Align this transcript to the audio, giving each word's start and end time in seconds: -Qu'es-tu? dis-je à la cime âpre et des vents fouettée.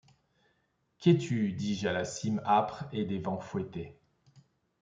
-Qu'es-tu? 0.97 1.53
dis-je 1.53 1.87
à 1.87 1.91
la 1.93 2.05
cime 2.05 2.41
âpre 2.43 2.85
et 2.91 3.05
des 3.05 3.19
vents 3.19 3.37
fouettée. 3.37 3.99